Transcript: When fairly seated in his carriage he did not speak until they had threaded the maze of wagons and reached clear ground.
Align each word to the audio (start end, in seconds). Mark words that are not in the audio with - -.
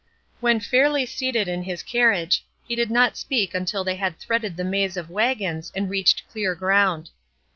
When 0.39 0.59
fairly 0.59 1.05
seated 1.05 1.47
in 1.47 1.61
his 1.61 1.83
carriage 1.83 2.43
he 2.67 2.75
did 2.75 2.89
not 2.89 3.15
speak 3.17 3.53
until 3.53 3.83
they 3.83 3.97
had 3.97 4.17
threaded 4.17 4.57
the 4.57 4.63
maze 4.63 4.97
of 4.97 5.11
wagons 5.11 5.71
and 5.75 5.91
reached 5.91 6.27
clear 6.27 6.55
ground. 6.55 7.11